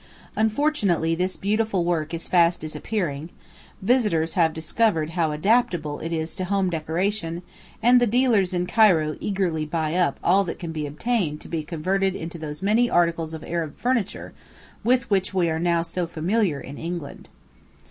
[0.35, 3.29] Unfortunately this beautiful work is fast disappearing;
[3.83, 7.43] visitors have discovered how adaptable it is to home decoration,
[7.83, 11.61] and the dealers in Cairo eagerly buy up all that can be obtained to be
[11.63, 14.33] converted into those many articles of Arab furniture
[14.83, 17.29] with which we are now so familiar in England.